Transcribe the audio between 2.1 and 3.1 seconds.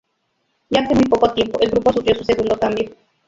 su segundo cambio.